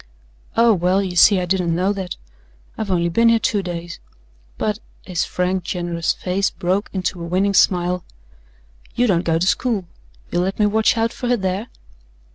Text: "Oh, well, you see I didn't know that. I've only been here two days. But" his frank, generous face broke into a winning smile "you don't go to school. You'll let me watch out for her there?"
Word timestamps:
"Oh, 0.57 0.73
well, 0.73 1.03
you 1.03 1.15
see 1.15 1.39
I 1.39 1.45
didn't 1.45 1.75
know 1.75 1.93
that. 1.93 2.15
I've 2.75 2.89
only 2.89 3.07
been 3.07 3.29
here 3.29 3.37
two 3.37 3.61
days. 3.61 3.99
But" 4.57 4.79
his 5.05 5.25
frank, 5.25 5.63
generous 5.63 6.11
face 6.11 6.49
broke 6.49 6.89
into 6.91 7.21
a 7.21 7.27
winning 7.27 7.53
smile 7.53 8.03
"you 8.95 9.05
don't 9.05 9.21
go 9.21 9.37
to 9.37 9.45
school. 9.45 9.85
You'll 10.31 10.41
let 10.41 10.57
me 10.57 10.65
watch 10.65 10.97
out 10.97 11.13
for 11.13 11.27
her 11.27 11.37
there?" 11.37 11.67